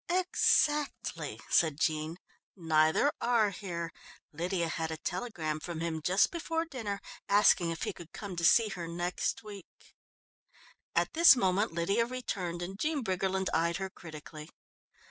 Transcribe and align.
"Exactly," 0.09 1.39
said 1.51 1.79
Jean, 1.79 2.17
"neither 2.55 3.13
are 3.21 3.51
here 3.51 3.91
Lydia 4.33 4.67
had 4.67 4.89
a 4.89 4.97
telegram 4.97 5.59
from 5.59 5.79
him 5.79 6.01
just 6.01 6.31
before 6.31 6.65
dinner 6.65 6.99
asking 7.29 7.69
if 7.69 7.83
he 7.83 7.93
could 7.93 8.11
come 8.11 8.35
to 8.35 8.43
see 8.43 8.69
her 8.69 8.87
next 8.87 9.43
week." 9.43 9.93
At 10.95 11.13
this 11.13 11.35
moment 11.35 11.73
Lydia 11.73 12.07
returned 12.07 12.63
and 12.63 12.79
Jean 12.79 13.03
Briggerland 13.03 13.49
eyed 13.53 13.77
her 13.77 13.91
critically. 13.91 14.49